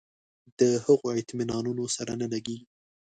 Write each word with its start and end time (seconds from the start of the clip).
د 0.59 0.61
هغو 0.85 1.07
اطمینانونو 1.21 1.83
سره 1.95 2.11
نه 2.21 2.27
لګېږي. 2.33 2.67